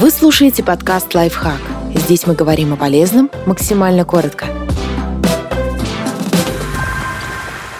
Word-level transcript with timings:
Вы 0.00 0.10
слушаете 0.10 0.64
подкаст 0.64 1.14
«Лайфхак». 1.14 1.60
Здесь 1.94 2.26
мы 2.26 2.34
говорим 2.34 2.72
о 2.72 2.76
полезном 2.76 3.30
максимально 3.44 4.06
коротко. 4.06 4.46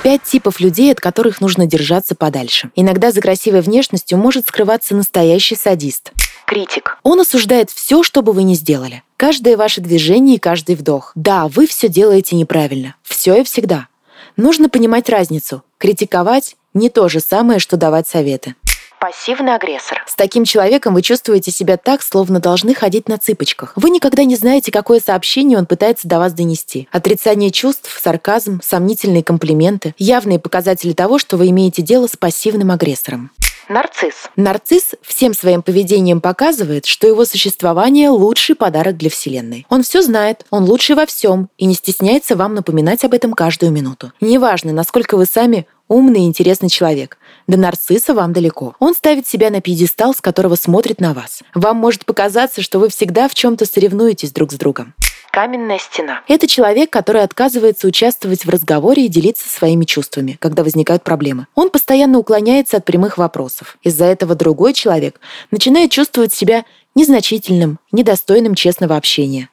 Пять 0.02 0.24
типов 0.24 0.60
людей, 0.60 0.92
от 0.92 1.00
которых 1.00 1.40
нужно 1.40 1.64
держаться 1.64 2.14
подальше. 2.14 2.70
Иногда 2.76 3.10
за 3.10 3.22
красивой 3.22 3.62
внешностью 3.62 4.18
может 4.18 4.46
скрываться 4.46 4.94
настоящий 4.94 5.56
садист. 5.56 6.12
Критик. 6.44 6.98
Он 7.04 7.20
осуждает 7.20 7.70
все, 7.70 8.02
что 8.02 8.20
бы 8.20 8.34
вы 8.34 8.42
ни 8.42 8.52
сделали. 8.52 9.02
Каждое 9.16 9.56
ваше 9.56 9.80
движение 9.80 10.36
и 10.36 10.38
каждый 10.38 10.74
вдох. 10.74 11.12
Да, 11.14 11.48
вы 11.48 11.66
все 11.66 11.88
делаете 11.88 12.36
неправильно. 12.36 12.96
Все 13.02 13.40
и 13.40 13.44
всегда. 13.44 13.88
Нужно 14.36 14.68
понимать 14.68 15.08
разницу. 15.08 15.62
Критиковать– 15.78 16.56
не 16.74 16.90
то 16.90 17.08
же 17.08 17.20
самое, 17.20 17.58
что 17.58 17.78
давать 17.78 18.06
советы. 18.06 18.56
Пассивный 19.00 19.54
агрессор. 19.54 20.04
С 20.06 20.14
таким 20.14 20.44
человеком 20.44 20.92
вы 20.92 21.00
чувствуете 21.00 21.50
себя 21.50 21.78
так, 21.78 22.02
словно 22.02 22.38
должны 22.38 22.74
ходить 22.74 23.08
на 23.08 23.16
цыпочках. 23.16 23.72
Вы 23.74 23.88
никогда 23.88 24.24
не 24.24 24.36
знаете, 24.36 24.70
какое 24.70 25.00
сообщение 25.00 25.56
он 25.56 25.64
пытается 25.64 26.06
до 26.06 26.18
вас 26.18 26.34
донести. 26.34 26.86
Отрицание 26.92 27.50
чувств, 27.50 27.98
сарказм, 27.98 28.60
сомнительные 28.62 29.24
комплименты– 29.24 29.94
явные 29.98 30.38
показатели 30.38 30.92
того, 30.92 31.18
что 31.18 31.38
вы 31.38 31.48
имеете 31.48 31.80
дело 31.80 32.08
с 32.08 32.16
пассивным 32.18 32.70
агрессором. 32.70 33.30
Нарцисс. 33.70 34.28
Нарцисс 34.36 34.96
всем 35.00 35.32
своим 35.32 35.62
поведением 35.62 36.20
показывает, 36.20 36.84
что 36.84 37.06
его 37.06 37.24
существование– 37.24 38.08
лучший 38.10 38.54
подарок 38.54 38.98
для 38.98 39.08
Вселенной. 39.08 39.64
Он 39.70 39.82
все 39.82 40.02
знает, 40.02 40.44
он 40.50 40.64
лучший 40.64 40.96
во 40.96 41.06
всем 41.06 41.48
и 41.56 41.64
не 41.64 41.74
стесняется 41.74 42.36
вам 42.36 42.54
напоминать 42.54 43.02
об 43.04 43.14
этом 43.14 43.32
каждую 43.32 43.72
минуту. 43.72 44.12
Неважно, 44.20 44.72
насколько 44.72 45.16
вы 45.16 45.24
сами 45.24 45.66
умный 45.90 46.20
и 46.20 46.26
интересный 46.26 46.70
человек. 46.70 47.18
До 47.46 47.58
нарцисса 47.58 48.14
вам 48.14 48.32
далеко. 48.32 48.74
Он 48.78 48.94
ставит 48.94 49.26
себя 49.26 49.50
на 49.50 49.60
пьедестал, 49.60 50.14
с 50.14 50.22
которого 50.22 50.54
смотрит 50.54 51.00
на 51.00 51.12
вас. 51.12 51.42
Вам 51.54 51.76
может 51.76 52.06
показаться, 52.06 52.62
что 52.62 52.78
вы 52.78 52.88
всегда 52.88 53.28
в 53.28 53.34
чем-то 53.34 53.66
соревнуетесь 53.66 54.32
друг 54.32 54.52
с 54.52 54.54
другом. 54.54 54.94
Каменная 55.32 55.78
стена. 55.78 56.22
Это 56.26 56.48
человек, 56.48 56.90
который 56.90 57.22
отказывается 57.22 57.86
участвовать 57.86 58.44
в 58.44 58.48
разговоре 58.48 59.04
и 59.04 59.08
делиться 59.08 59.48
своими 59.48 59.84
чувствами, 59.84 60.36
когда 60.40 60.64
возникают 60.64 61.04
проблемы. 61.04 61.46
Он 61.54 61.70
постоянно 61.70 62.18
уклоняется 62.18 62.78
от 62.78 62.84
прямых 62.84 63.16
вопросов. 63.16 63.76
Из-за 63.82 64.06
этого 64.06 64.34
другой 64.34 64.72
человек 64.72 65.20
начинает 65.52 65.92
чувствовать 65.92 66.32
себя 66.32 66.64
незначительным, 66.96 67.78
недостойным 67.92 68.56
честного 68.56 68.96
общения. 68.96 69.48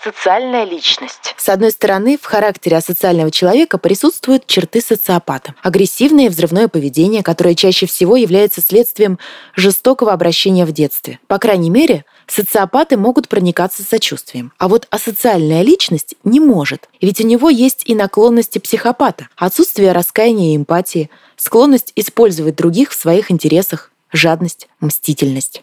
Асоциальная 0.00 0.64
личность. 0.64 1.34
С 1.36 1.50
одной 1.50 1.72
стороны, 1.72 2.16
в 2.16 2.24
характере 2.24 2.78
асоциального 2.78 3.30
человека 3.30 3.76
присутствуют 3.76 4.46
черты 4.46 4.80
социопата. 4.80 5.54
Агрессивное 5.62 6.30
взрывное 6.30 6.68
поведение, 6.68 7.22
которое 7.22 7.54
чаще 7.54 7.84
всего 7.84 8.16
является 8.16 8.62
следствием 8.62 9.18
жестокого 9.54 10.14
обращения 10.14 10.64
в 10.64 10.72
детстве. 10.72 11.18
По 11.26 11.38
крайней 11.38 11.68
мере, 11.68 12.06
социопаты 12.26 12.96
могут 12.96 13.28
проникаться 13.28 13.82
сочувствием. 13.82 14.52
А 14.56 14.68
вот 14.68 14.86
асоциальная 14.88 15.60
личность 15.60 16.14
не 16.24 16.40
может, 16.40 16.88
ведь 17.02 17.20
у 17.20 17.26
него 17.26 17.50
есть 17.50 17.82
и 17.84 17.94
наклонности 17.94 18.58
психопата, 18.58 19.28
отсутствие 19.36 19.92
раскаяния 19.92 20.54
и 20.54 20.56
эмпатии, 20.56 21.10
склонность 21.36 21.92
использовать 21.94 22.56
других 22.56 22.92
в 22.92 22.98
своих 22.98 23.30
интересах, 23.30 23.90
жадность, 24.10 24.66
мстительность. 24.80 25.62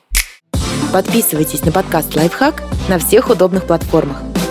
Подписывайтесь 0.93 1.65
на 1.65 1.71
подкаст 1.71 2.15
«Лайфхак» 2.15 2.63
на 2.87 2.97
всех 2.97 3.29
удобных 3.29 3.65
платформах. 3.65 4.26